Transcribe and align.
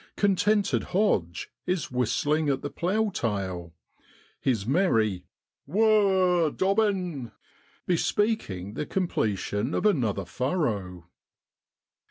Contented 0.15 0.81
Hodge 0.93 1.51
is 1.67 1.91
whistling 1.91 2.49
at 2.49 2.63
the 2.63 2.71
plough 2.71 3.11
tail, 3.11 3.75
his 4.39 4.65
merry' 4.65 5.25
Who 5.67 5.73
oaa, 5.73 6.57
Dobbin!' 6.57 7.31
bespeaking 7.85 8.73
the 8.73 8.87
completion 8.87 9.75
of 9.75 9.85
another 9.85 10.25
furrow. 10.25 11.07